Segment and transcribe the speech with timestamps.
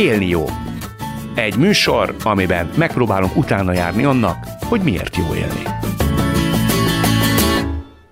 [0.00, 0.44] Élni jó.
[1.34, 5.62] Egy műsor, amiben megpróbálunk utána járni annak, hogy miért jó élni.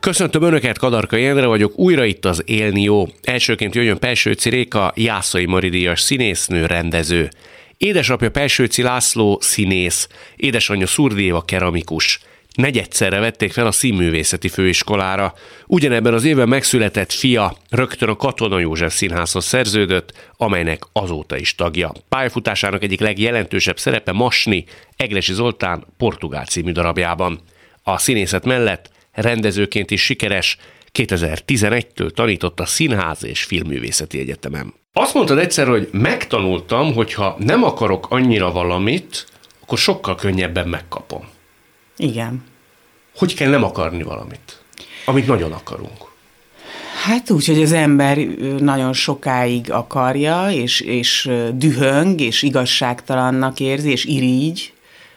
[0.01, 3.05] Köszöntöm Önöket, Kadarka Jendre vagyok, újra itt az Élni Jó.
[3.23, 7.29] Elsőként jöjjön Pelsőci Réka, Jászai Maridíjas színésznő, rendező.
[7.77, 12.21] Édesapja Pelsőci László színész, édesanyja Szurdéva keramikus
[12.59, 15.35] negyedszerre vették fel a színművészeti főiskolára.
[15.67, 21.93] Ugyanebben az évben megszületett fia rögtön a Katona József Színházhoz szerződött, amelynek azóta is tagja.
[22.09, 24.65] Pályafutásának egyik legjelentősebb szerepe Masni,
[24.97, 27.41] Egresi Zoltán Portugál című darabjában.
[27.83, 30.57] A színészet mellett rendezőként is sikeres,
[30.93, 34.75] 2011-től tanított a Színház és Filmművészeti Egyetemen.
[34.93, 39.27] Azt mondtad egyszer, hogy megtanultam, hogy ha nem akarok annyira valamit,
[39.63, 41.29] akkor sokkal könnyebben megkapom.
[41.97, 42.48] Igen.
[43.19, 44.63] Hogy kell nem akarni valamit,
[45.05, 46.07] amit nagyon akarunk?
[47.05, 48.17] Hát úgy, hogy az ember
[48.59, 54.73] nagyon sokáig akarja, és, és dühöng, és igazságtalannak érzi, és irigy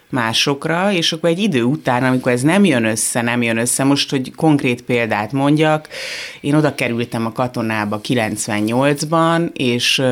[0.08, 4.10] másokra, és akkor egy idő után, amikor ez nem jön össze, nem jön össze, most,
[4.10, 5.88] hogy konkrét példát mondjak,
[6.40, 10.02] én oda kerültem a katonába 98-ban, és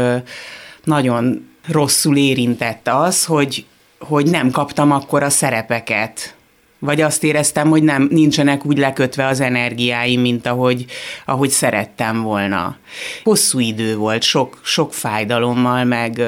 [0.84, 3.64] nagyon rosszul érintette az, hogy,
[3.98, 6.34] hogy nem kaptam akkor a szerepeket,
[6.80, 10.84] vagy azt éreztem, hogy nem, nincsenek úgy lekötve az energiáim, mint ahogy,
[11.24, 12.76] ahogy szerettem volna.
[13.22, 16.22] Hosszú idő volt, sok, sok fájdalommal, meg,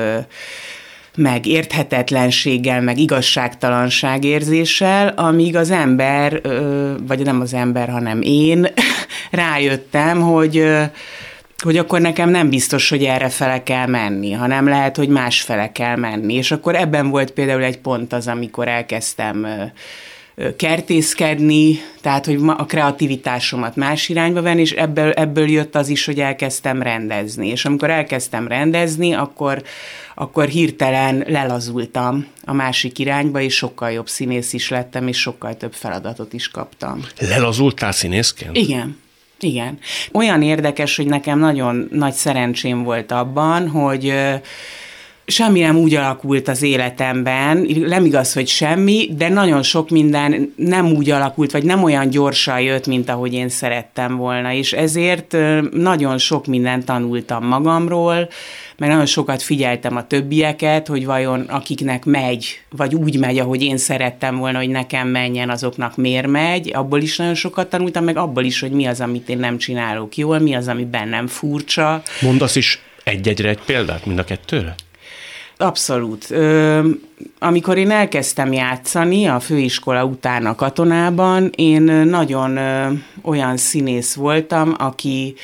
[1.16, 6.40] meg érthetetlenséggel, meg igazságtalanság érzéssel, amíg az ember,
[7.06, 8.66] vagy nem az ember, hanem én
[9.30, 10.64] rájöttem, hogy
[11.62, 15.72] hogy akkor nekem nem biztos, hogy erre fele kell menni, hanem lehet, hogy más fele
[15.72, 16.34] kell menni.
[16.34, 19.46] És akkor ebben volt például egy pont az, amikor elkezdtem
[20.56, 26.20] kertészkedni, tehát hogy a kreativitásomat más irányba venni, és ebből, ebből jött az is, hogy
[26.20, 27.48] elkezdtem rendezni.
[27.48, 29.62] És amikor elkezdtem rendezni, akkor,
[30.14, 35.72] akkor hirtelen lelazultam a másik irányba, és sokkal jobb színész is lettem, és sokkal több
[35.72, 37.04] feladatot is kaptam.
[37.18, 38.56] Lelazultál színészként?
[38.56, 39.00] Igen.
[39.40, 39.78] Igen.
[40.12, 44.14] Olyan érdekes, hogy nekem nagyon nagy szerencsém volt abban, hogy
[45.24, 50.86] semmi nem úgy alakult az életemben, nem igaz, hogy semmi, de nagyon sok minden nem
[50.86, 55.36] úgy alakult, vagy nem olyan gyorsan jött, mint ahogy én szerettem volna, és ezért
[55.72, 58.28] nagyon sok mindent tanultam magamról,
[58.76, 63.76] meg nagyon sokat figyeltem a többieket, hogy vajon akiknek megy, vagy úgy megy, ahogy én
[63.76, 68.44] szerettem volna, hogy nekem menjen, azoknak miért megy, abból is nagyon sokat tanultam, meg abból
[68.44, 72.02] is, hogy mi az, amit én nem csinálok jól, mi az, ami bennem furcsa.
[72.20, 74.74] Mondasz is egy-egyre egy példát mind a kettőre?
[75.62, 76.30] Abszolút.
[76.30, 76.88] Ö,
[77.38, 82.92] amikor én elkezdtem játszani a főiskola után a katonában, én nagyon ö,
[83.22, 85.34] olyan színész voltam, aki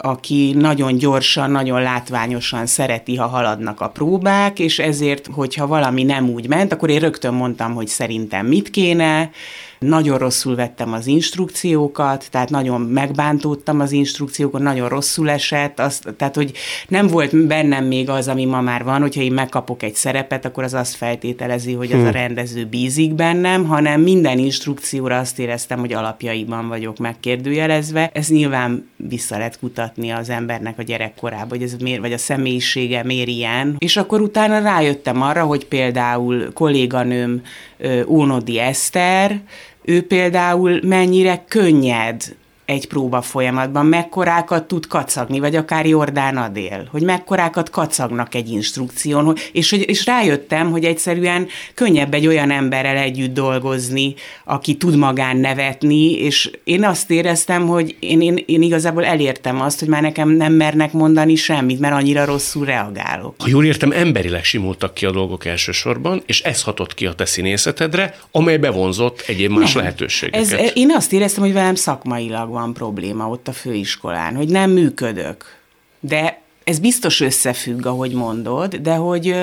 [0.00, 6.28] aki nagyon gyorsan, nagyon látványosan szereti, ha haladnak a próbák, és ezért, hogyha valami nem
[6.28, 9.30] úgy ment, akkor én rögtön mondtam, hogy szerintem mit kéne,
[9.78, 16.34] nagyon rosszul vettem az instrukciókat, tehát nagyon megbántódtam az instrukciókon, nagyon rosszul esett, azt, tehát
[16.34, 16.52] hogy
[16.88, 20.64] nem volt bennem még az, ami ma már van, hogyha én megkapok egy szerepet, akkor
[20.64, 22.12] az azt feltételezi, hogy az a hm.
[22.12, 28.10] rendező bízik bennem, hanem minden instrukcióra azt éreztem, hogy alapjaiban vagyok megkérdőjelezve.
[28.12, 33.04] Ez nyilván vissza lehet kutatni az embernek a gyerekkorába, hogy ez miért, vagy a személyisége
[33.04, 33.76] miért ilyen.
[33.78, 37.42] És akkor utána rájöttem arra, hogy például kolléganőm
[38.06, 39.40] Ónodi Eszter,
[39.82, 42.36] ő például mennyire könnyed
[42.68, 49.34] egy próba folyamatban, mekkorákat tud kacagni, vagy akár Jordán Adél, hogy mekkorákat kacagnak egy instrukción,
[49.52, 54.14] és, hogy, és rájöttem, hogy egyszerűen könnyebb egy olyan emberrel együtt dolgozni,
[54.44, 59.78] aki tud magán nevetni, és én azt éreztem, hogy én, én, én igazából elértem azt,
[59.78, 63.34] hogy már nekem nem mernek mondani semmit, mert annyira rosszul reagálok.
[63.38, 67.24] Ha jól értem, emberileg simultak ki a dolgok elsősorban, és ez hatott ki a te
[67.24, 69.82] színészetedre, amely bevonzott egyéb más nem.
[69.82, 70.60] lehetőségeket.
[70.60, 75.44] Ez, én azt éreztem, hogy velem szakmailag van probléma ott a főiskolán, hogy nem működök.
[76.00, 76.37] De
[76.68, 79.34] ez biztos összefügg, ahogy mondod, de hogy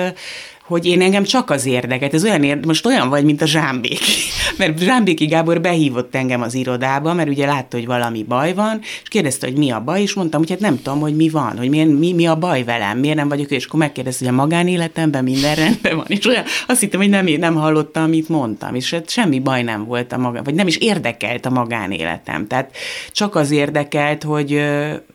[0.66, 4.12] hogy én engem csak az érdeket, ez olyan érde, most olyan vagy, mint a Zsámbéki.
[4.58, 9.08] Mert Zsámbéki Gábor behívott engem az irodába, mert ugye látta, hogy valami baj van, és
[9.08, 11.68] kérdezte, hogy mi a baj, és mondtam, hogy hát nem tudom, hogy mi van, hogy
[11.68, 15.24] milyen, mi, mi a baj velem, miért nem vagyok, és akkor megkérdezte, hogy a magánéletemben
[15.24, 19.10] minden rendben van, és olyan, azt hittem, hogy nem, nem hallottam, amit mondtam, és hát
[19.10, 22.46] semmi baj nem volt a maga, vagy nem is érdekelt a magánéletem.
[22.46, 22.76] Tehát
[23.12, 24.62] csak az érdekelt, hogy,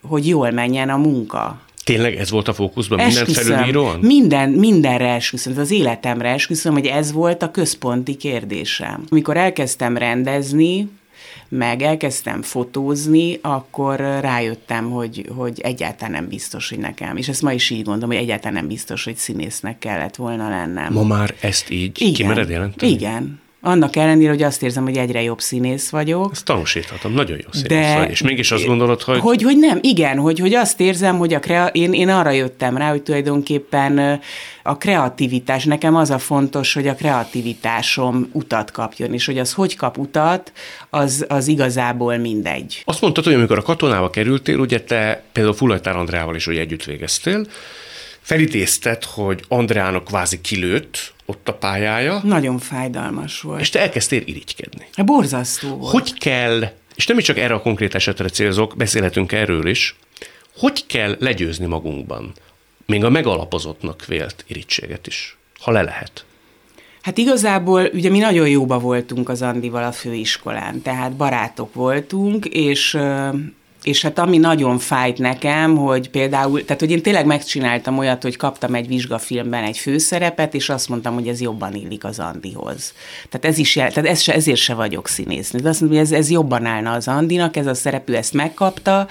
[0.08, 1.60] hogy jól menjen a munka.
[1.84, 4.00] Tényleg ez volt a fókuszban minden felülíróan?
[4.00, 9.04] Minden, mindenre esküszöm, az életemre esküszöm, hogy ez volt a központi kérdésem.
[9.10, 10.90] Amikor elkezdtem rendezni,
[11.50, 17.54] meg elkezdtem fotózni, akkor rájöttem, hogy, hogy egyáltalán nem biztos, hogy nekem, és ezt ma
[17.54, 20.94] is így gondolom, hogy egyáltalán nem biztos, hogy színésznek kellett volna lennem.
[20.94, 22.14] Ma már ezt így Igen.
[22.14, 22.92] kimered jelenteni?
[22.92, 23.40] Igen.
[23.64, 26.30] Annak ellenére, hogy azt érzem, hogy egyre jobb színész vagyok.
[26.32, 28.10] Ezt tanúsíthatom, nagyon jó színész De- vagy.
[28.10, 29.20] És mégis azt gondolod, hogy...
[29.20, 32.78] Hogy, hogy nem, igen, hogy, hogy azt érzem, hogy a krea- én, én arra jöttem
[32.78, 34.22] rá, hogy tulajdonképpen
[34.64, 39.76] a kreativitás, nekem az a fontos, hogy a kreativitásom utat kapjon, és hogy az hogy
[39.76, 40.52] kap utat,
[40.90, 42.82] az, az igazából mindegy.
[42.86, 46.84] Azt mondtad, hogy amikor a katonába kerültél, ugye te például Fulajtár Andreával is ugye együtt
[46.84, 47.48] végeztél,
[48.22, 53.60] felidézted, hogy Andreának kvázi kilőtt ott a pályája, Nagyon fájdalmas volt.
[53.62, 54.88] és te elkezdtél irigykedni.
[54.96, 55.92] Hát Borzasztó volt.
[55.92, 56.64] Hogy kell,
[56.96, 59.96] és nem is csak erre a konkrét esetre célzok, beszélhetünk erről is,
[60.58, 62.32] hogy kell legyőzni magunkban,
[62.86, 66.26] még a megalapozottnak vélt irítséget is, ha le lehet.
[67.02, 72.98] Hát igazából ugye mi nagyon jóba voltunk az Andival a főiskolán, tehát barátok voltunk, és
[73.84, 78.38] és hát ami nagyon fájt nekem, hogy például, tehát hogy én tényleg megcsináltam olyat, hogy
[78.38, 82.94] kaptam egy vizsgafilmben egy főszerepet, és azt mondtam, hogy ez jobban illik az Andihoz.
[83.30, 85.60] Tehát ez is, tehát ez se, ezért se vagyok színésznő.
[85.60, 89.08] De azt mondom, hogy ez, ez jobban állna az Andinak, ez a szerepű ezt megkapta,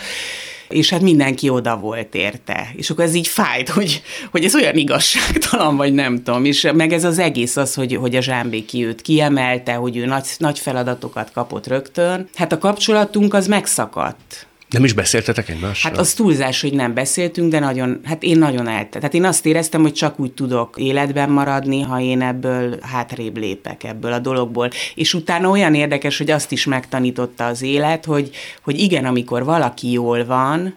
[0.69, 2.69] és hát mindenki oda volt érte.
[2.77, 6.45] És akkor ez így fájt, hogy, hogy ez olyan igazságtalan, vagy nem tudom.
[6.45, 10.27] És meg ez az egész az, hogy, hogy a Zsámbéki őt kiemelte, hogy ő nagy,
[10.39, 12.29] nagy feladatokat kapott rögtön.
[12.35, 14.49] Hát a kapcsolatunk az megszakadt.
[14.71, 15.91] Nem is beszéltetek egymással?
[15.91, 18.99] Hát az túlzás, hogy nem beszéltünk, de nagyon, hát én nagyon elte.
[18.99, 23.85] Tehát én azt éreztem, hogy csak úgy tudok életben maradni, ha én ebből hátrébb lépek
[23.85, 24.71] ebből a dologból.
[24.95, 28.31] És utána olyan érdekes, hogy azt is megtanította az élet, hogy,
[28.63, 30.75] hogy igen, amikor valaki jól van,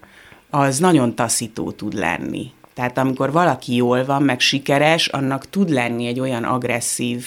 [0.50, 2.52] az nagyon taszító tud lenni.
[2.74, 7.26] Tehát amikor valaki jól van, meg sikeres, annak tud lenni egy olyan agresszív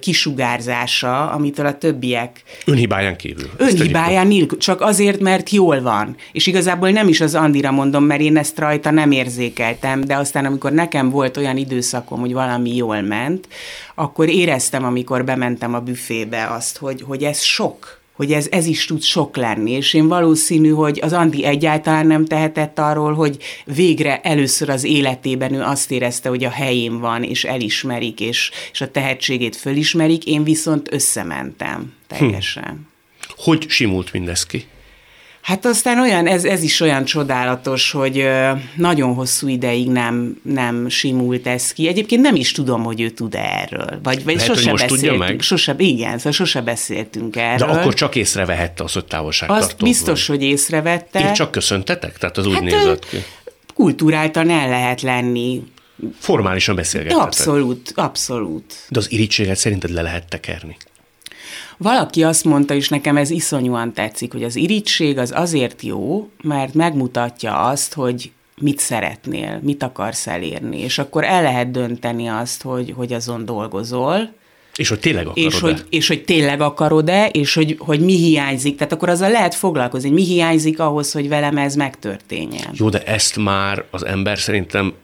[0.00, 3.50] kisugárzása, amitől a többiek Önhibáján kívül.
[3.56, 6.16] Önhibáján nélkül, csak azért, mert jól van.
[6.32, 10.44] És igazából nem is az Andira mondom, mert én ezt rajta nem érzékeltem, de aztán
[10.44, 13.48] amikor nekem volt olyan időszakom, hogy valami jól ment,
[13.94, 18.84] akkor éreztem, amikor bementem a büfébe azt, hogy, hogy ez sok hogy ez, ez is
[18.84, 24.20] tud sok lenni, és én valószínű, hogy az Andi egyáltalán nem tehetett arról, hogy végre
[24.20, 28.90] először az életében ő azt érezte, hogy a helyén van, és elismerik, és, és a
[28.90, 32.64] tehetségét fölismerik, én viszont összementem teljesen.
[32.64, 33.34] Hm.
[33.36, 34.66] Hogy simult mindez ki?
[35.42, 38.28] Hát aztán olyan, ez, ez is olyan csodálatos, hogy
[38.76, 41.88] nagyon hosszú ideig nem, nem simult ez ki.
[41.88, 43.98] Egyébként nem is tudom, hogy ő tud erről.
[44.02, 45.18] Vagy, vagy Lehet, sose most tudja beszéltünk.
[45.30, 45.40] meg?
[45.40, 47.68] Sose, igen, szóval sose beszéltünk De erről.
[47.68, 51.20] akkor csak észrevehette az, hogy távolságtartó Azt biztos, hogy észrevette.
[51.20, 52.18] Így csak köszöntetek?
[52.18, 53.16] Tehát az úgy Hát, nézett ki.
[53.74, 55.62] Kultúráltan el lehet lenni.
[56.18, 57.24] Formálisan De beszélgettetek.
[57.26, 58.74] abszolút, abszolút.
[58.88, 60.76] De az irítséget szerinted le lehet tekerni?
[61.76, 66.74] Valaki azt mondta, és nekem ez iszonyúan tetszik, hogy az irítség az azért jó, mert
[66.74, 68.30] megmutatja azt, hogy
[68.60, 74.32] mit szeretnél, mit akarsz elérni, és akkor el lehet dönteni azt, hogy, hogy azon dolgozol,
[74.76, 78.76] És hogy tényleg akarod és hogy, és hogy tényleg akarod-e, és hogy, hogy mi hiányzik.
[78.76, 82.70] Tehát akkor azzal lehet foglalkozni, hogy mi hiányzik ahhoz, hogy velem ez megtörténjen.
[82.72, 84.94] Jó, de ezt már az ember szerintem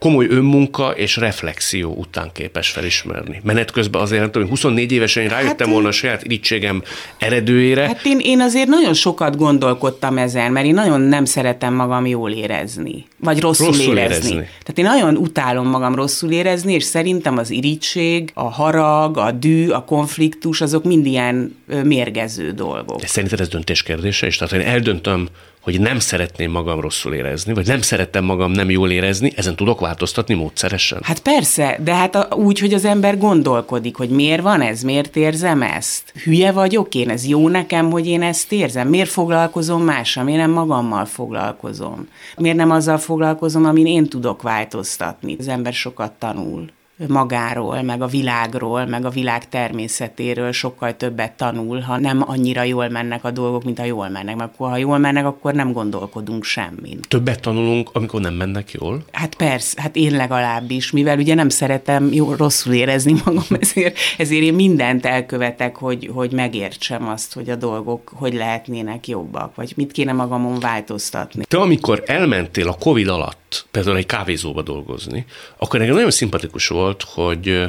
[0.00, 3.40] komoly önmunka és reflexió után képes felismerni.
[3.44, 6.82] Menet közben azért, nem tudom, 24 évesen rájöttem Hát, volna a saját irítségem
[7.18, 7.86] eredőjére.
[7.86, 12.30] Hát én, én azért nagyon sokat gondolkodtam ezen, mert én nagyon nem szeretem magam jól
[12.30, 13.06] érezni.
[13.16, 14.30] Vagy rosszul, Rosszul érezni.
[14.30, 14.48] érezni.
[14.62, 19.68] Tehát én nagyon utálom magam rosszul érezni, és szerintem az irítség, a harag, a dű,
[19.68, 23.00] a konfliktus, azok mind ilyen mérgező dolgok.
[23.00, 24.36] De szerinted ez döntés kérdése is?
[24.36, 25.28] Tehát, én eldöntöm,
[25.60, 29.80] hogy nem szeretném magam rosszul érezni, vagy nem szerettem magam nem jól érezni, ezen tudok
[29.80, 30.98] változtatni módszeresen?
[31.02, 35.16] Hát persze, de hát a, úgy, hogy az ember gondolkodik, hogy miért van ez, miért
[35.16, 36.12] érzem ezt.
[36.24, 38.88] Hülye vagyok én, ez jó nekem, hogy én ezt érzem.
[38.88, 42.08] Miért foglalkozom mással, miért nem magammal foglalkozom?
[42.36, 45.36] Miért nem azzal foglalkozom, amin én tudok változtatni?
[45.38, 46.70] Az ember sokat tanul
[47.08, 52.88] magáról, meg a világról, meg a világ természetéről sokkal többet tanul, ha nem annyira jól
[52.88, 54.36] mennek a dolgok, mint ha jól mennek.
[54.36, 57.00] Mert akkor, ha jól mennek, akkor nem gondolkodunk semmin.
[57.08, 59.04] Többet tanulunk, amikor nem mennek jól?
[59.12, 64.42] Hát persze, hát én legalábbis, mivel ugye nem szeretem jó, rosszul érezni magam, ezért, ezért
[64.42, 69.92] én mindent elkövetek, hogy, hogy megértsem azt, hogy a dolgok hogy lehetnének jobbak, vagy mit
[69.92, 71.44] kéne magamon változtatni.
[71.44, 75.26] Te amikor elmentél a Covid alatt például egy kávézóba dolgozni,
[75.56, 77.66] akkor nekem nagyon szimpatikus volt, hogy ö,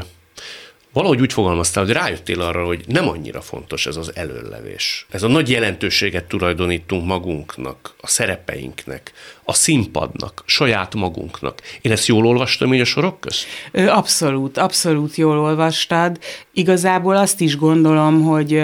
[0.94, 5.06] valahogy úgy fogalmaztál, hogy rájöttél arra, hogy nem annyira fontos ez az előlevés.
[5.10, 9.12] Ez a nagy jelentőséget tulajdonítunk magunknak, a szerepeinknek,
[9.44, 11.62] a színpadnak, saját magunknak.
[11.82, 13.46] Én ezt jól olvastam így a sorok közt?
[13.74, 16.20] Abszolút, abszolút jól olvastad.
[16.54, 18.64] Igazából azt is gondolom, hogy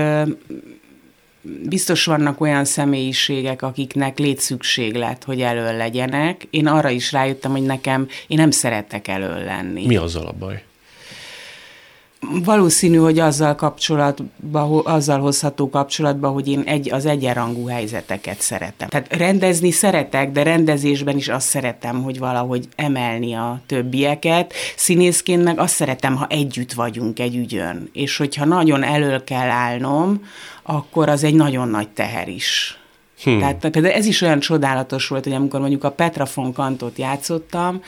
[1.42, 6.48] biztos vannak olyan személyiségek, akiknek létszükséglet, hogy elől legyenek.
[6.50, 9.86] Én arra is rájöttem, hogy nekem, én nem szeretek elől lenni.
[9.86, 10.64] Mi azzal a baj?
[12.20, 18.88] Valószínű, hogy azzal kapcsolatba, azzal hozható kapcsolatba, hogy én egy, az egyenrangú helyzeteket szeretem.
[18.90, 24.54] Tehát rendezni szeretek, de rendezésben is azt szeretem, hogy valahogy emelni a többieket.
[24.76, 27.90] Színészként meg azt szeretem, ha együtt vagyunk egy ügyön.
[27.94, 30.22] És hogyha nagyon elől kell állnom,
[30.64, 32.80] akkor az egy nagyon nagy teher is.
[33.24, 33.40] Hmm.
[33.40, 37.82] Tehát például ez is olyan csodálatos volt, hogy amikor mondjuk a Petrafon kantot játszottam,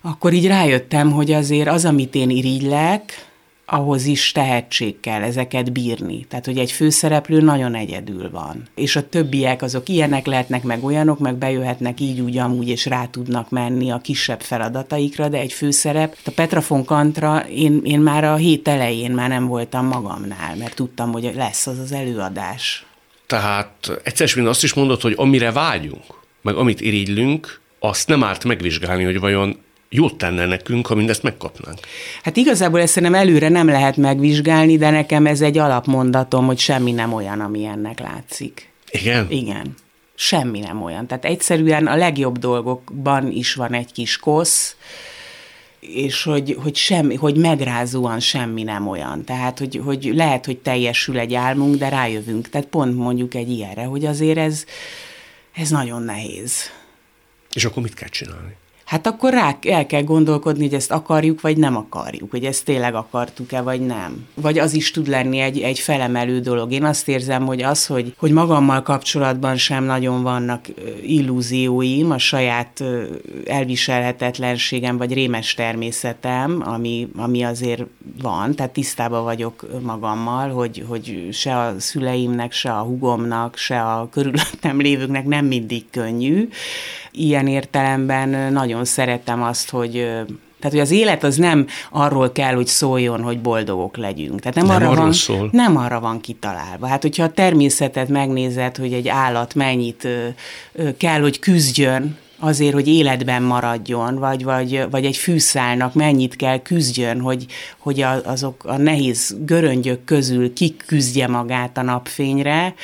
[0.00, 3.27] akkor így rájöttem, hogy azért az, amit én irigylek,
[3.70, 6.24] ahhoz is tehetség kell ezeket bírni.
[6.24, 8.62] Tehát, hogy egy főszereplő nagyon egyedül van.
[8.74, 13.06] És a többiek azok ilyenek lehetnek, meg olyanok, meg bejöhetnek így, úgy, amúgy, és rá
[13.06, 16.16] tudnak menni a kisebb feladataikra, de egy főszerep.
[16.24, 21.12] A Petrafon Kantra én, én már a hét elején már nem voltam magamnál, mert tudtam,
[21.12, 22.86] hogy lesz az az előadás.
[23.26, 26.04] Tehát egyszer azt is mondod, hogy amire vágyunk,
[26.42, 29.58] meg amit irigylünk, azt nem árt megvizsgálni, hogy vajon
[29.90, 31.78] jót tenne nekünk, ha mindezt megkapnánk.
[32.22, 36.92] Hát igazából ezt szerintem előre nem lehet megvizsgálni, de nekem ez egy alapmondatom, hogy semmi
[36.92, 38.70] nem olyan, ami ennek látszik.
[38.90, 39.26] Igen?
[39.30, 39.74] Igen.
[40.14, 41.06] Semmi nem olyan.
[41.06, 44.76] Tehát egyszerűen a legjobb dolgokban is van egy kis kosz,
[45.80, 49.24] és hogy, hogy, semmi, hogy megrázóan semmi nem olyan.
[49.24, 52.48] Tehát, hogy, hogy lehet, hogy teljesül egy álmunk, de rájövünk.
[52.48, 54.64] Tehát pont mondjuk egy ilyenre, hogy azért ez,
[55.54, 56.70] ez nagyon nehéz.
[57.52, 58.56] És akkor mit kell csinálni?
[58.88, 62.94] Hát akkor rá el kell gondolkodni, hogy ezt akarjuk, vagy nem akarjuk, hogy ezt tényleg
[62.94, 64.26] akartuk-e, vagy nem.
[64.34, 66.72] Vagy az is tud lenni egy, egy felemelő dolog.
[66.72, 70.64] Én azt érzem, hogy az, hogy, hogy magammal kapcsolatban sem nagyon vannak
[71.02, 72.84] illúzióim, a saját
[73.46, 77.84] elviselhetetlenségem, vagy rémes természetem, ami, ami azért
[78.22, 84.08] van, tehát tisztában vagyok magammal, hogy, hogy se a szüleimnek, se a hugomnak, se a
[84.10, 86.48] körülöttem lévőknek nem mindig könnyű,
[87.18, 89.92] ilyen értelemben nagyon szeretem azt, hogy
[90.60, 94.40] tehát, hogy az élet az nem arról kell, hogy szóljon, hogy boldogok legyünk.
[94.40, 95.48] Tehát nem, nem arra van, szól.
[95.52, 96.86] Nem arra van kitalálva.
[96.86, 100.26] Hát, hogyha a természetet megnézed, hogy egy állat mennyit ö,
[100.72, 106.58] ö, kell, hogy küzdjön azért, hogy életben maradjon, vagy, vagy, vagy egy fűszálnak mennyit kell
[106.58, 107.46] küzdjön, hogy,
[107.78, 112.74] hogy azok a nehéz göröngyök közül kiküzdje magát a napfényre,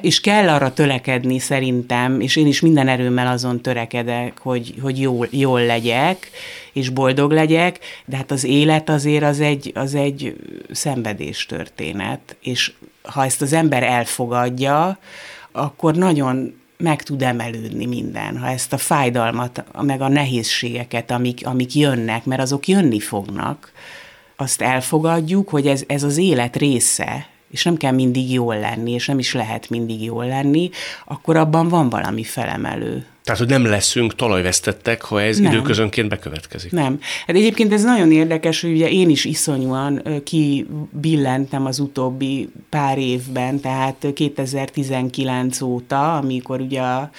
[0.00, 5.28] és kell arra törekedni szerintem, és én is minden erőmmel azon törekedek, hogy, hogy jól,
[5.30, 6.30] jól legyek,
[6.72, 10.36] és boldog legyek, de hát az élet azért az egy, az egy
[10.70, 12.72] szenvedés történet, és
[13.02, 14.98] ha ezt az ember elfogadja,
[15.52, 21.74] akkor nagyon meg tud emelődni minden, ha ezt a fájdalmat, meg a nehézségeket, amik, amik
[21.74, 23.72] jönnek, mert azok jönni fognak,
[24.36, 27.26] azt elfogadjuk, hogy ez, ez az élet része,
[27.56, 30.70] és nem kell mindig jól lenni, és nem is lehet mindig jól lenni,
[31.04, 33.06] akkor abban van valami felemelő.
[33.24, 35.52] Tehát, hogy nem leszünk talajvesztettek, ha ez nem.
[35.52, 36.72] időközönként bekövetkezik.
[36.72, 36.98] Nem.
[37.26, 43.60] Hát egyébként ez nagyon érdekes, hogy ugye én is iszonyúan kibillentem az utóbbi pár évben,
[43.60, 47.10] tehát 2019 óta, amikor ugye a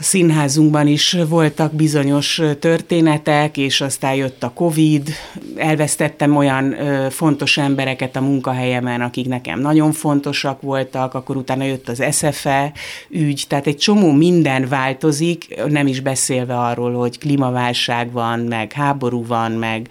[0.00, 5.08] a színházunkban is voltak bizonyos történetek, és aztán jött a Covid,
[5.56, 6.74] elvesztettem olyan
[7.10, 12.72] fontos embereket a munkahelyemen, akik nekem nagyon fontosak voltak, akkor utána jött az SFE
[13.10, 19.26] ügy, tehát egy csomó minden változik, nem is beszélve arról, hogy klímaválság van, meg háború
[19.26, 19.88] van, meg,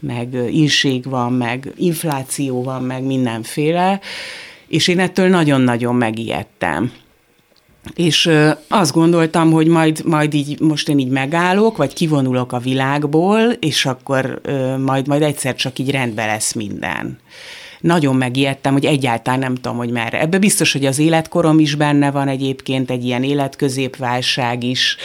[0.00, 4.00] meg inség van, meg infláció van, meg mindenféle,
[4.68, 6.92] és én ettől nagyon-nagyon megijedtem.
[7.94, 8.30] És
[8.68, 13.86] azt gondoltam, hogy majd, majd így, most én így megállok, vagy kivonulok a világból, és
[13.86, 14.40] akkor
[14.78, 17.18] majd, majd egyszer csak így rendbe lesz minden
[17.80, 20.20] nagyon megijedtem, hogy egyáltalán nem tudom, hogy merre.
[20.20, 24.96] Ebbe biztos, hogy az életkorom is benne van egyébként, egy ilyen életközépválság is,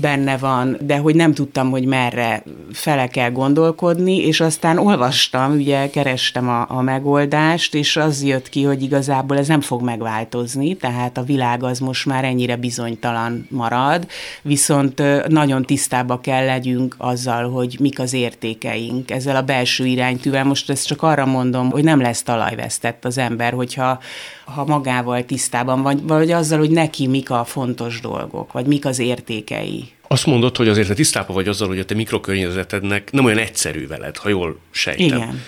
[0.00, 5.90] benne van, de hogy nem tudtam, hogy merre fele kell gondolkodni, és aztán olvastam, ugye
[5.90, 11.18] kerestem a, a megoldást, és az jött ki, hogy igazából ez nem fog megváltozni, tehát
[11.18, 14.06] a világ az most már ennyire bizonytalan marad,
[14.42, 20.44] viszont nagyon tisztába kell legyünk azzal, hogy mik az értékeink ezzel a belső iránytűvel.
[20.44, 23.98] Most ezt csak arra mondom, hogy nem lesz talajvesztett az ember, hogyha
[24.44, 28.98] ha magával tisztában van, vagy azzal, hogy neki mik a fontos dolgok, vagy mik az
[28.98, 29.81] értékei.
[30.12, 33.86] Azt mondod, hogy azért te tisztában vagy azzal, hogy a te mikrokörnyezetednek nem olyan egyszerű
[33.86, 35.06] veled, ha jól sejtem.
[35.06, 35.42] Igen.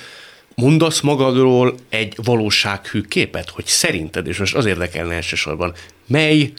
[0.55, 5.73] Mondasz magadról egy valósághű képet, hogy szerinted, és most az érdekelne elsősorban,
[6.07, 6.53] mely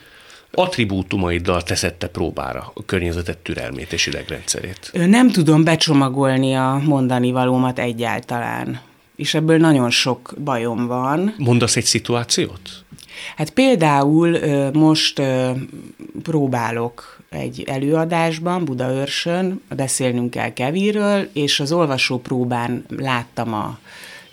[0.51, 4.91] attribútumaiddal teszed te próbára a környezetet türelmét és idegrendszerét?
[4.93, 8.81] Nem tudom becsomagolni a mondani valómat egyáltalán.
[9.15, 11.35] és ebből nagyon sok bajom van.
[11.37, 12.83] Mondasz egy szituációt?
[13.35, 14.39] Hát például
[14.73, 15.21] most
[16.23, 23.79] próbálok egy előadásban, Budaörsön, beszélnünk kell Kevirről, és az olvasópróbán láttam a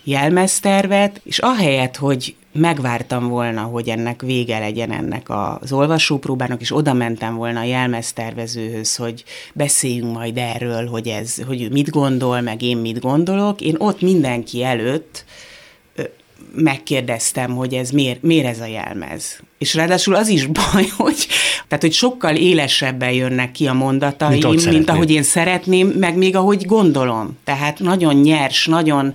[0.03, 6.93] jelmeztervet, és ahelyett, hogy megvártam volna, hogy ennek vége legyen ennek az olvasópróbának, és oda
[6.93, 9.23] mentem volna a jelmeztervezőhöz, hogy
[9.53, 13.61] beszéljünk majd erről, hogy ez, hogy ő mit gondol, meg én mit gondolok.
[13.61, 15.25] Én ott mindenki előtt
[16.55, 19.39] megkérdeztem, hogy ez miért, miért ez a jelmez.
[19.63, 21.27] És ráadásul az is baj, hogy,
[21.67, 26.35] tehát, hogy sokkal élesebben jönnek ki a mondataim, mint, mint ahogy én szeretném, meg még
[26.35, 27.37] ahogy gondolom.
[27.43, 29.13] Tehát nagyon nyers, nagyon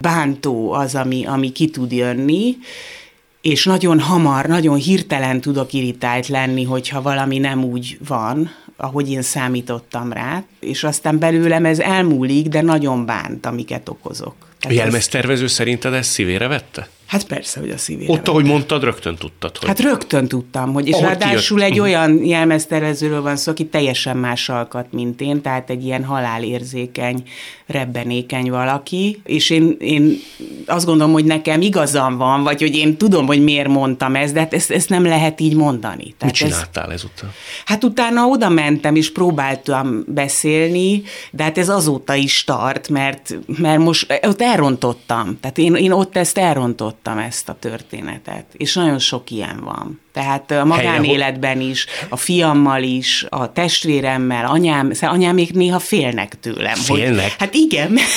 [0.00, 2.56] bántó az, ami, ami ki tud jönni,
[3.40, 9.22] és nagyon hamar, nagyon hirtelen tudok irritált lenni, hogyha valami nem úgy van, ahogy én
[9.22, 14.34] számítottam rá, és aztán belőlem ez elmúlik, de nagyon bánt, amiket okozok.
[14.60, 16.88] Tehát a jelmeztervező szerinted ezt szívére vette?
[17.06, 18.12] Hát persze, hogy a szívére.
[18.12, 19.68] Ott, ahogy mondtad, rögtön tudtad, hogy...
[19.68, 21.72] Hát rögtön tudtam, hogy és ahogy ráadásul kijött.
[21.72, 27.22] egy olyan jelmeztervezőről van szó, aki teljesen más alkat, mint én, tehát egy ilyen halálérzékeny,
[27.66, 30.18] rebbenékeny valaki, és én, én
[30.66, 34.40] azt gondolom, hogy nekem igazam van, vagy hogy én tudom, hogy miért mondtam ezt, de
[34.40, 36.14] hát ezt, ezt nem lehet így mondani.
[36.18, 37.30] Tehát Mit csináltál ez, ezután?
[37.64, 43.78] Hát utána oda mentem, és próbáltam beszélni, de hát ez azóta is tart, mert, mert
[43.78, 45.38] most ott elrontottam.
[45.40, 50.00] Tehát én, én ott ezt elrontottam hallottam ezt a történetet, és nagyon sok ilyen van.
[50.12, 56.74] Tehát a magánéletben is, a fiammal is, a testvéremmel, anyám, szóval még néha félnek tőlem.
[56.74, 57.22] Félnek?
[57.22, 58.08] Hogy, hát igen, mert,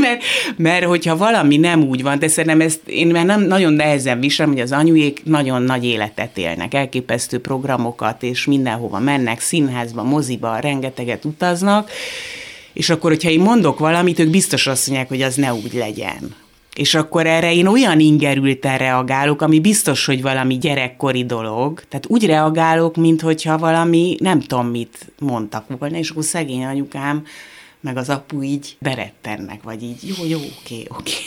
[0.00, 0.22] mert,
[0.56, 4.52] mert hogyha valami nem úgy van, de szerintem ezt én már nem nagyon nehezen viselem,
[4.52, 11.24] hogy az anyuék nagyon nagy életet élnek, elképesztő programokat, és mindenhova mennek, színházba, moziba, rengeteget
[11.24, 11.90] utaznak,
[12.72, 16.41] és akkor, hogyha én mondok valamit, ők biztos azt mondják, hogy az ne úgy legyen.
[16.76, 21.82] És akkor erre én olyan ingerülten reagálok, ami biztos, hogy valami gyerekkori dolog.
[21.88, 27.24] Tehát úgy reagálok, mintha valami nem tudom mit mondtak volna, és akkor szegény anyukám,
[27.80, 31.12] meg az apu így berettennek, vagy így jó, jó, oké, oké.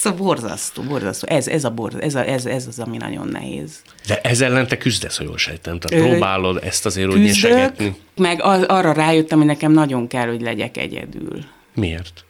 [0.00, 1.26] Szóval borzasztó, borzasztó.
[1.28, 3.82] Ez, ez, a borz, ez, a, ez, ez az, ami nagyon nehéz.
[4.06, 5.78] De ez ellen te küzdesz, ha jól sejtem.
[5.78, 7.96] Tehát Ö, próbálod ezt azért úgy nyesegetni.
[8.16, 11.44] meg arra rájöttem, hogy nekem nagyon kell, hogy legyek egyedül.
[11.74, 12.24] Miért?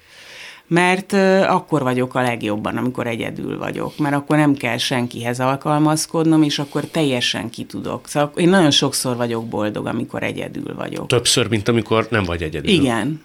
[0.70, 1.12] Mert
[1.48, 6.84] akkor vagyok a legjobban, amikor egyedül vagyok, mert akkor nem kell senkihez alkalmazkodnom, és akkor
[6.84, 8.08] teljesen ki tudok.
[8.08, 11.06] Szóval én nagyon sokszor vagyok boldog, amikor egyedül vagyok.
[11.06, 12.70] Többször, mint amikor nem vagy egyedül.
[12.70, 13.22] Igen.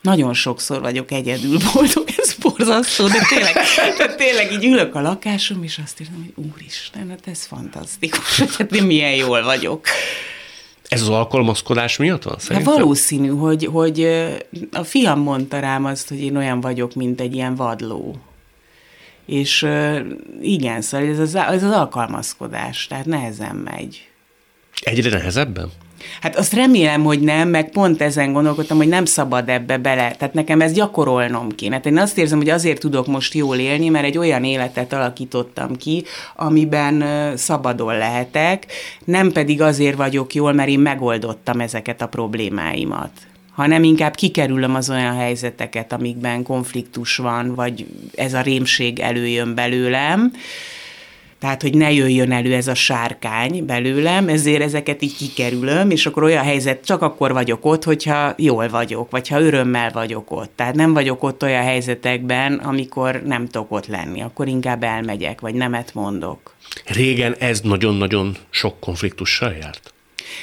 [0.00, 3.54] Nagyon sokszor vagyok egyedül boldog, ez borzasztó, de tényleg,
[3.98, 8.72] de tényleg így ülök a lakásom, és azt érzem, hogy úristen, hát ez fantasztikus, hát
[8.72, 9.86] én milyen jól vagyok.
[10.88, 12.72] Ez az alkalmazkodás miatt van szerintem?
[12.72, 14.00] Hát valószínű, hogy, hogy
[14.72, 18.16] a fiam mondta rám azt, hogy én olyan vagyok, mint egy ilyen vadló.
[19.26, 19.66] És
[20.40, 24.08] igen, szóval ez az, ez az alkalmazkodás, tehát nehezen megy.
[24.80, 25.70] Egyre nehezebben?
[26.20, 30.10] Hát azt remélem, hogy nem, meg pont ezen gondolkodtam, hogy nem szabad ebbe bele.
[30.10, 31.74] Tehát nekem ez gyakorolnom kéne.
[31.74, 35.76] Hát én azt érzem, hogy azért tudok most jól élni, mert egy olyan életet alakítottam
[35.76, 36.04] ki,
[36.36, 37.04] amiben
[37.36, 38.66] szabadon lehetek,
[39.04, 43.10] nem pedig azért vagyok jól, mert én megoldottam ezeket a problémáimat
[43.58, 50.32] hanem inkább kikerülöm az olyan helyzeteket, amikben konfliktus van, vagy ez a rémség előjön belőlem,
[51.38, 56.22] tehát hogy ne jöjjön elő ez a sárkány belőlem, ezért ezeket így kikerülöm, és akkor
[56.22, 60.50] olyan helyzet, csak akkor vagyok ott, hogyha jól vagyok, vagy ha örömmel vagyok ott.
[60.56, 65.54] Tehát nem vagyok ott olyan helyzetekben, amikor nem tudok ott lenni, akkor inkább elmegyek, vagy
[65.54, 66.54] nemet mondok.
[66.86, 69.92] Régen ez nagyon-nagyon sok konfliktussal járt?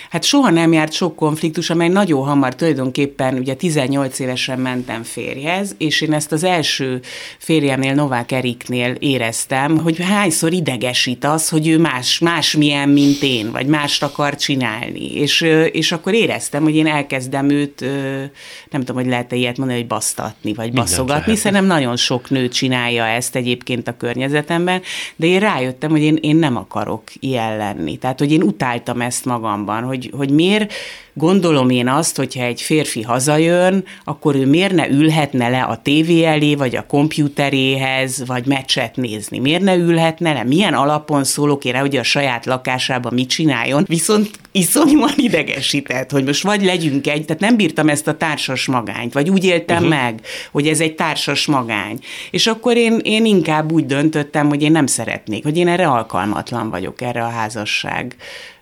[0.09, 5.75] Hát soha nem járt sok konfliktus, amely nagyon hamar tulajdonképpen, ugye 18 évesen mentem férjhez,
[5.77, 6.99] és én ezt az első
[7.37, 13.51] férjemnél, Novák Eriknél éreztem, hogy hányszor idegesít az, hogy ő más, más milyen, mint én,
[13.51, 15.13] vagy mást akar csinálni.
[15.13, 17.85] És, és akkor éreztem, hogy én elkezdem őt,
[18.69, 22.47] nem tudom, hogy lehet-e ilyet mondani, hogy basztatni, vagy baszogatni, hiszen nem nagyon sok nő
[22.47, 24.81] csinálja ezt egyébként a környezetemben,
[25.15, 27.97] de én rájöttem, hogy én, én nem akarok ilyen lenni.
[27.97, 30.73] Tehát, hogy én utáltam ezt magamban, hogy, hogy miért
[31.17, 36.23] gondolom én azt, hogyha egy férfi hazajön, akkor ő miért ne ülhetne le a tévé
[36.23, 39.39] elé, vagy a kompjúteréhez, vagy meccset nézni?
[39.39, 40.43] Miért ne ülhetne le?
[40.43, 43.83] Milyen alapon szólok én rá, hogy a saját lakásában mit csináljon?
[43.87, 49.13] Viszont iszonyúan idegesített, hogy most vagy legyünk egy, tehát nem bírtam ezt a társas magányt,
[49.13, 50.01] vagy úgy éltem uh-huh.
[50.01, 51.99] meg, hogy ez egy társas magány.
[52.31, 56.69] És akkor én, én inkább úgy döntöttem, hogy én nem szeretnék, hogy én erre alkalmatlan
[56.69, 58.15] vagyok, erre a házasság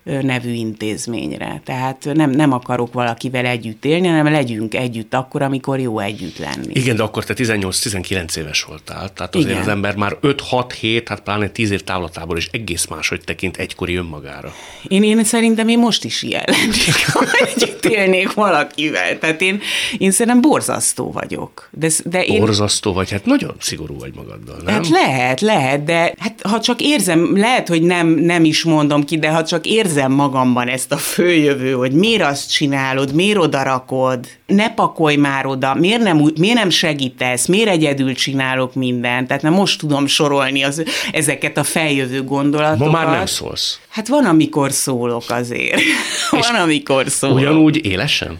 [0.04, 1.60] nevű intézményre.
[1.64, 6.72] Tehát nem, nem akarok valakivel együtt élni, hanem legyünk együtt akkor, amikor jó együtt lenni.
[6.72, 9.62] Igen, de akkor te 18-19 éves voltál, tehát azért Igen.
[9.62, 14.54] az ember már 5-6-7, hát pláne 10 év távlatából is egész máshogy tekint egykori önmagára.
[14.88, 19.18] Én, én szerintem én most is ilyen lennék, ha együtt élnék valakivel.
[19.18, 19.60] Tehát én,
[19.98, 21.68] én szerintem borzasztó vagyok.
[21.70, 22.38] De, de én...
[22.38, 24.74] Borzasztó vagy, hát nagyon szigorú vagy magaddal, nem?
[24.74, 29.18] Hát lehet, lehet, de hát ha csak érzem, lehet, hogy nem, nem is mondom ki,
[29.18, 34.26] de ha csak érzem magamban ezt a följövő, hogy miért azt csinálod, miért oda rakod,
[34.46, 39.52] ne pakolj már oda, miért nem, miért nem segítesz, miért egyedül csinálok mindent, tehát nem
[39.52, 42.78] most tudom sorolni az, ezeket a feljövő gondolatokat.
[42.78, 43.80] Ma már nem szólsz.
[43.88, 45.80] Hát van, amikor szólok azért.
[46.30, 47.36] van, amikor szólok.
[47.38, 48.38] Ugyanúgy élesen?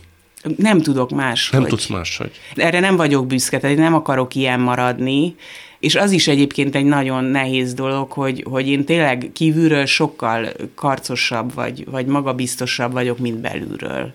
[0.57, 1.51] Nem tudok más.
[1.51, 2.31] Nem tudsz máshogy.
[2.55, 5.35] Erre nem vagyok büszke, tehát nem akarok ilyen maradni,
[5.85, 11.55] és az is egyébként egy nagyon nehéz dolog, hogy, hogy én tényleg kívülről sokkal karcosabb
[11.55, 14.12] vagy, vagy magabiztosabb vagyok, mint belülről.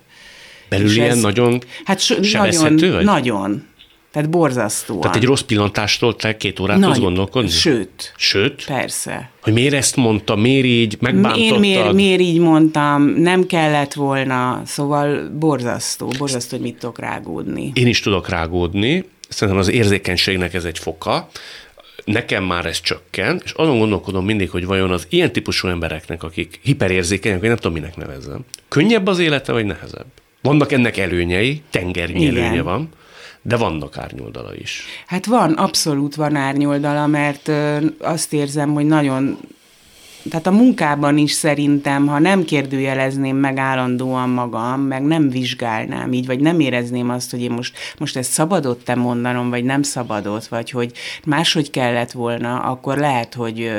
[0.70, 3.06] Belül és ilyen ez, nagyon hát so, nagyon, vagy?
[3.06, 3.68] Nagyon.
[4.12, 5.02] Tehát borzasztóan.
[5.02, 7.50] Tehát egy rossz pillantástól te két órát tudsz gondolkodni?
[7.50, 8.14] Sőt.
[8.18, 8.66] Sőt?
[8.66, 9.30] Persze.
[9.42, 11.54] Hogy miért ezt mondta, miért így, megbántottad?
[11.54, 17.72] Én miért, miért így mondtam, nem kellett volna, szóval borzasztó, borzasztó, hogy mit tudok rágódni.
[17.74, 21.30] Én is tudok rágódni, szerintem az érzékenységnek ez egy foka,
[22.06, 26.60] nekem már ez csökken, és azon gondolkodom mindig, hogy vajon az ilyen típusú embereknek, akik
[26.64, 30.06] hiperérzékenyek, hogy nem tudom, minek nevezzem, könnyebb az élete, vagy nehezebb?
[30.42, 32.44] Vannak ennek előnyei, tengernyi Igen.
[32.44, 32.90] előnye van,
[33.42, 34.86] de vannak árnyoldala is.
[35.08, 37.52] Hát van, abszolút van árnyoldala, mert
[38.00, 39.38] azt érzem, hogy nagyon
[40.30, 46.26] tehát a munkában is szerintem, ha nem kérdőjelezném meg állandóan magam, meg nem vizsgálnám így,
[46.26, 50.46] vagy nem érezném azt, hogy én most, most ezt szabadott te mondanom, vagy nem szabadott,
[50.46, 50.92] vagy hogy
[51.26, 53.72] máshogy kellett volna, akkor lehet, hogy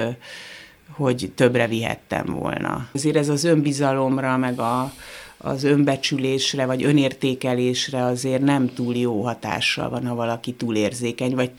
[0.96, 2.88] hogy többre vihettem volna.
[2.94, 4.92] Azért ez az önbizalomra, meg a,
[5.38, 11.50] az önbecsülésre vagy önértékelésre azért nem túl jó hatással van, ha valaki túlérzékeny, vagy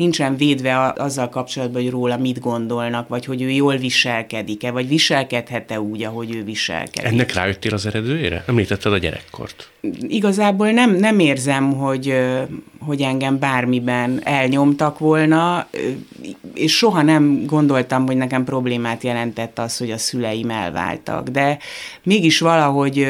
[0.00, 5.80] nincsen védve azzal kapcsolatban, hogy róla mit gondolnak, vagy hogy ő jól viselkedik-e, vagy viselkedhet-e
[5.80, 7.12] úgy, ahogy ő viselkedik.
[7.12, 8.44] Ennek rájöttél az eredőjére?
[8.46, 9.68] Említetted a gyerekkort.
[10.00, 12.14] Igazából nem, nem érzem, hogy,
[12.78, 15.68] hogy engem bármiben elnyomtak volna,
[16.54, 21.28] és soha nem gondoltam, hogy nekem problémát jelentett az, hogy a szüleim elváltak.
[21.28, 21.58] De
[22.02, 23.06] mégis valahogy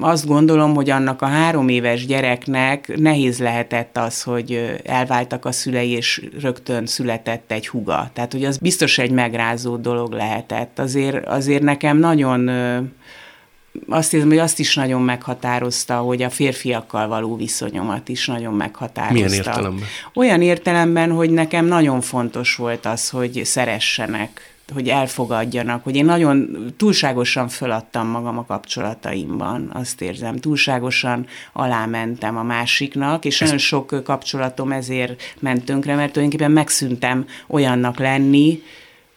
[0.00, 5.90] azt gondolom, hogy annak a három éves gyereknek nehéz lehetett az, hogy elváltak a szülei,
[5.90, 8.10] és rögtön született egy huga.
[8.12, 10.78] Tehát, hogy az biztos egy megrázó dolog lehetett.
[10.78, 12.48] Azért, azért nekem nagyon
[13.88, 19.14] azt érzem, hogy azt is nagyon meghatározta, hogy a férfiakkal való viszonyomat is nagyon meghatározta.
[19.14, 19.86] Milyen értelemben?
[20.14, 26.56] Olyan értelemben, hogy nekem nagyon fontos volt az, hogy szeressenek, hogy elfogadjanak, hogy én nagyon
[26.76, 34.72] túlságosan föladtam magam a kapcsolataimban, azt érzem, túlságosan alámentem a másiknak, és nagyon sok kapcsolatom
[34.72, 38.62] ezért ment tönkre, mert tulajdonképpen megszűntem olyannak lenni,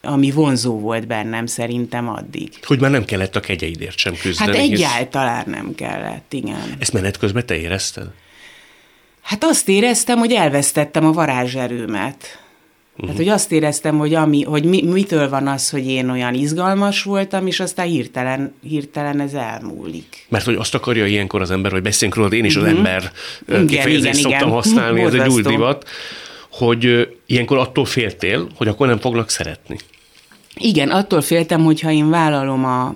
[0.02, 2.50] ami vonzó volt bennem szerintem addig.
[2.62, 4.58] Hogy már nem kellett a kegyeidért sem küzdeni.
[4.58, 6.76] Hát egyáltalán nem kellett, igen.
[6.80, 8.08] Ezt menet közben te érezted?
[9.22, 12.40] Hát azt éreztem, hogy elvesztettem a varázserőmet.
[13.02, 13.18] Uh-huh.
[13.18, 17.04] Hát, hogy azt éreztem, hogy, ami, hogy mi, mitől van az, hogy én olyan izgalmas
[17.04, 20.26] voltam, és aztán hirtelen, hirtelen ez elmúlik.
[20.30, 22.72] Mert hogy azt akarja ilyenkor az ember, hogy beszéljünk róla, én is uh-huh.
[22.72, 22.86] az mhm.
[22.86, 23.12] ember
[23.48, 24.52] igen, kifejezést igen, szoktam igen.
[24.52, 25.90] használni, ez egy új divat,
[26.52, 29.78] hogy ilyenkor attól féltél, hogy akkor nem foglak szeretni.
[30.56, 32.96] Igen, attól féltem, hogyha én vállalom a,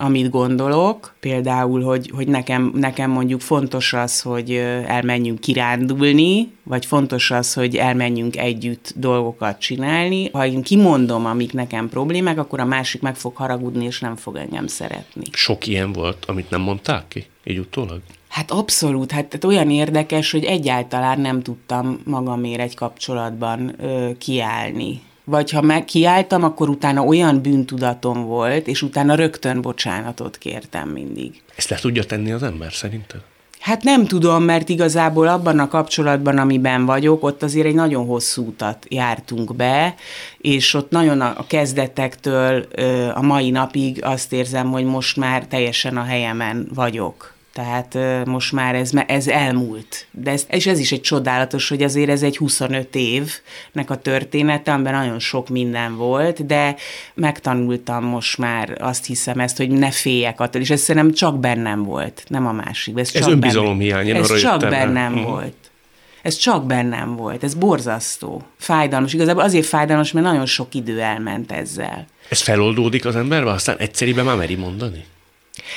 [0.00, 4.54] amit gondolok, például, hogy, hogy nekem, nekem mondjuk fontos az, hogy
[4.86, 10.28] elmenjünk kirándulni, vagy fontos az, hogy elmenjünk együtt dolgokat csinálni.
[10.32, 14.36] Ha én kimondom, amik nekem problémák, akkor a másik meg fog haragudni, és nem fog
[14.36, 15.24] engem szeretni.
[15.32, 18.00] Sok ilyen volt, amit nem mondták ki, így utólag?
[18.28, 25.00] Hát abszolút, hát tehát olyan érdekes, hogy egyáltalán nem tudtam magamért egy kapcsolatban ö, kiállni
[25.24, 31.42] vagy ha megkiálltam, akkor utána olyan bűntudatom volt, és utána rögtön bocsánatot kértem mindig.
[31.56, 33.20] Ezt le tudja tenni az ember szerinted?
[33.60, 38.46] Hát nem tudom, mert igazából abban a kapcsolatban, amiben vagyok, ott azért egy nagyon hosszú
[38.46, 39.94] utat jártunk be,
[40.38, 42.66] és ott nagyon a kezdetektől
[43.14, 47.34] a mai napig azt érzem, hogy most már teljesen a helyemen vagyok.
[47.52, 50.06] Tehát most már ez, ez elmúlt.
[50.10, 54.72] De ez, és ez is egy csodálatos, hogy azért ez egy 25 évnek a története,
[54.72, 56.76] amiben nagyon sok minden volt, de
[57.14, 61.82] megtanultam most már azt hiszem ezt, hogy ne féljek attól, és ez szerintem csak bennem
[61.82, 62.98] volt, nem a másik.
[62.98, 65.24] Ez, ez önbizalom hiány, Ez csak bennem hmm.
[65.24, 65.54] volt.
[66.22, 69.12] Ez csak bennem volt, ez borzasztó, fájdalmas.
[69.12, 72.06] Igazából azért fájdalmas, mert nagyon sok idő elment ezzel.
[72.28, 75.04] Ez feloldódik az emberbe, aztán egyszerűen már meri mondani?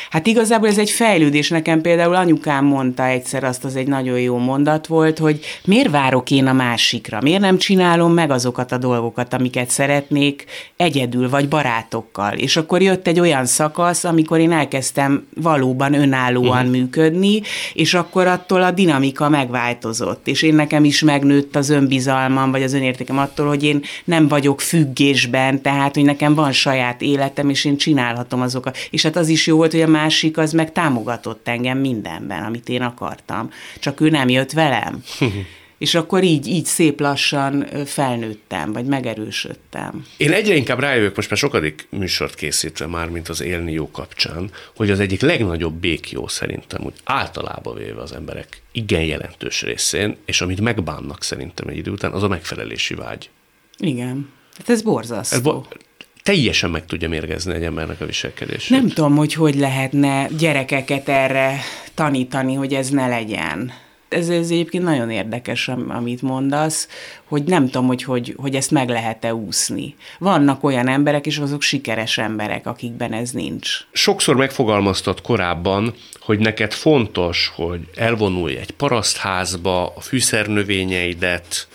[0.09, 1.49] Hát igazából ez egy fejlődés.
[1.49, 6.31] Nekem például anyukám mondta egyszer azt, az egy nagyon jó mondat volt, hogy miért várok
[6.31, 7.21] én a másikra?
[7.21, 12.33] Miért nem csinálom meg azokat a dolgokat, amiket szeretnék egyedül vagy barátokkal?
[12.33, 16.71] És akkor jött egy olyan szakasz, amikor én elkezdtem valóban önállóan uh-huh.
[16.71, 17.41] működni,
[17.73, 20.27] és akkor attól a dinamika megváltozott.
[20.27, 24.61] És én nekem is megnőtt az önbizalmam, vagy az önértékem attól, hogy én nem vagyok
[24.61, 28.77] függésben, tehát, hogy nekem van saját életem, és én csinálhatom azokat.
[28.89, 32.69] És hát az is jó volt, hogy a másik az meg támogatott engem mindenben, amit
[32.69, 33.49] én akartam.
[33.79, 35.03] Csak ő nem jött velem.
[35.77, 40.05] És akkor így, így szép lassan felnőttem, vagy megerősödtem.
[40.17, 44.51] Én egyre inkább rájövök, most már sokadik műsort készítve már, mint az élni jó kapcsán,
[44.75, 50.41] hogy az egyik legnagyobb békjó szerintem, úgy általában véve az emberek igen jelentős részén, és
[50.41, 53.29] amit megbánnak szerintem egy idő után, az a megfelelési vágy.
[53.77, 54.29] Igen.
[54.57, 55.35] Hát ez borzasztó.
[55.35, 55.77] Ez bo-
[56.23, 58.69] teljesen meg tudja mérgezni egy embernek a viselkedését.
[58.69, 61.59] Nem tudom, hogy hogy lehetne gyerekeket erre
[61.93, 63.71] tanítani, hogy ez ne legyen.
[64.09, 66.87] Ez, ez egyébként nagyon érdekes, amit mondasz,
[67.23, 69.95] hogy nem tudom, hogy, hogy, hogy ezt meg lehet-e úszni.
[70.19, 73.69] Vannak olyan emberek, és azok sikeres emberek, akikben ez nincs.
[73.91, 81.67] Sokszor megfogalmaztad korábban, hogy neked fontos, hogy elvonulj egy parasztházba, a fűszernövényeidet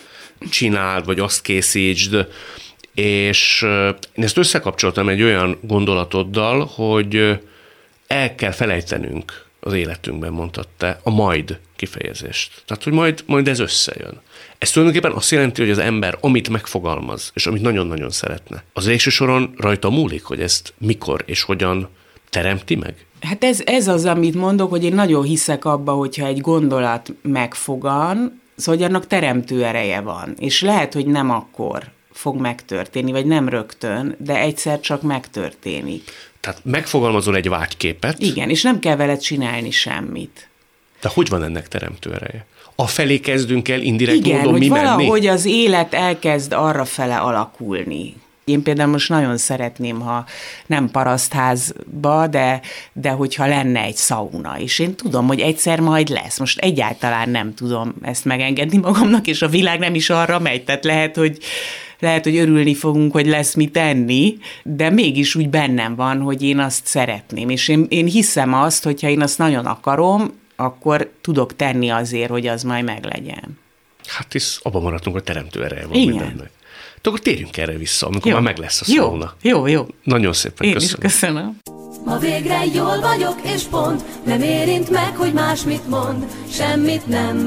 [0.49, 2.27] csináld, vagy azt készítsd,
[2.93, 3.61] és
[4.13, 7.39] én ezt összekapcsoltam egy olyan gondolatoddal, hogy
[8.07, 12.63] el kell felejtenünk az életünkben, mondtad te, a majd kifejezést.
[12.65, 14.21] Tehát, hogy majd, majd ez összejön.
[14.57, 19.09] Ez tulajdonképpen azt jelenti, hogy az ember, amit megfogalmaz, és amit nagyon-nagyon szeretne, az végső
[19.09, 21.89] soron rajta múlik, hogy ezt mikor és hogyan
[22.29, 23.05] teremti meg?
[23.21, 28.41] Hát ez, ez az, amit mondok, hogy én nagyon hiszek abba, hogyha egy gondolat megfogan,
[28.55, 30.33] szóval hogy annak teremtő ereje van.
[30.37, 31.83] És lehet, hogy nem akkor,
[32.19, 36.11] fog megtörténni, vagy nem rögtön, de egyszer csak megtörténik.
[36.39, 38.19] Tehát megfogalmazol egy vágyképet.
[38.19, 40.49] Igen, és nem kell vele csinálni semmit.
[41.01, 42.45] De hogy van ennek teremtő ereje?
[42.75, 45.27] A felé kezdünk el indirekt Igen, módon hogy mi valahogy menni?
[45.27, 48.15] az élet elkezd arra fele alakulni.
[48.45, 50.25] Én például most nagyon szeretném, ha
[50.65, 52.61] nem parasztházba, de,
[52.93, 56.39] de hogyha lenne egy szauna, és én tudom, hogy egyszer majd lesz.
[56.39, 60.83] Most egyáltalán nem tudom ezt megengedni magamnak, és a világ nem is arra megy, tehát
[60.83, 61.37] lehet, hogy
[61.99, 66.59] lehet, hogy örülni fogunk, hogy lesz mit tenni, de mégis úgy bennem van, hogy én
[66.59, 67.49] azt szeretném.
[67.49, 72.47] És én, én hiszem azt, hogyha én azt nagyon akarom, akkor tudok tenni azért, hogy
[72.47, 73.59] az majd meglegyen.
[74.07, 76.15] Hát is abban maradtunk, hogy teremtő ereje van Igen.
[76.15, 76.51] mindennek.
[77.01, 78.33] De akkor térjünk erre vissza, amikor jó.
[78.33, 79.33] már meg lesz a szóna.
[79.41, 79.85] Jó, jó, jó.
[80.03, 81.05] Nagyon szépen Én köszönöm.
[81.05, 81.57] is köszönöm.
[82.05, 87.37] Ma végre jól vagyok és pont, nem érint meg, hogy más mit mond, semmit nem